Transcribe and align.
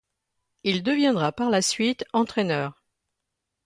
Il 0.63 0.81
deviendra 0.81 1.31
par 1.31 1.51
la 1.51 1.61
suite 1.61 2.05
entraîneur. 2.11 2.83